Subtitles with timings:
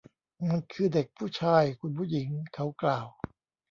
[0.47, 3.07] มันคือเด็กผู้ชาย คุณผู้หญิง เขากล่าว